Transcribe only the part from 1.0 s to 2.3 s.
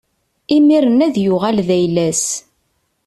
ad yuɣal d ayla-s.